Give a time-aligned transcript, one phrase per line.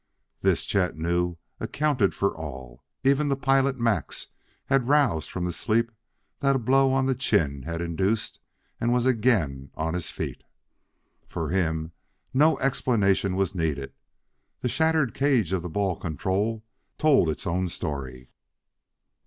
[0.41, 2.83] This, Chet knew, accounted for all.
[3.03, 4.29] Even the pilot, Max,
[4.65, 5.91] had roused from the sleep
[6.39, 8.39] that a blow on the chin had induced
[8.79, 10.43] and was again on his feet.
[11.27, 11.91] For him
[12.33, 13.93] no explanation was needed;
[14.61, 16.63] the shattered cage of the ball control
[16.97, 18.31] told its own story.